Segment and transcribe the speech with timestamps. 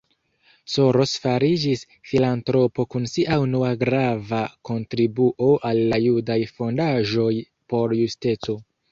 [0.75, 4.39] Soros fariĝis filantropo kun sia unua grava
[4.69, 7.29] kontribuo al la Judaj Fondaĵoj
[7.75, 8.57] por Justeco.